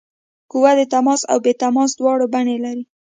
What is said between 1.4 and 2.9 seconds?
بې تماس دواړه بڼې لري.